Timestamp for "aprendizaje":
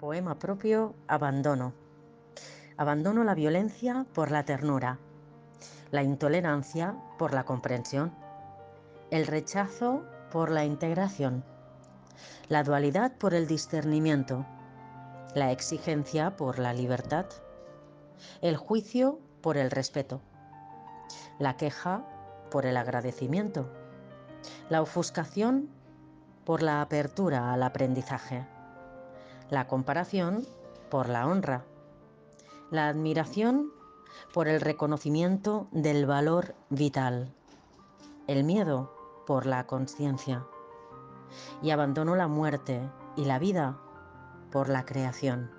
27.62-28.44